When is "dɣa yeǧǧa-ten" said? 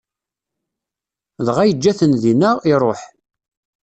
1.45-2.11